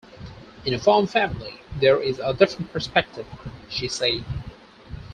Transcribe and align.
"In 0.65 0.73
a 0.73 0.79
farm 0.79 1.05
family, 1.05 1.61
there's 1.79 2.17
a 2.17 2.33
different 2.33 2.71
perspective," 2.73 3.27
she 3.69 3.87
said. 3.87 4.25